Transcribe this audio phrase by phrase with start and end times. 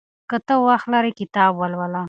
[0.29, 1.99] که ته وخت لرې کتاب ولوله.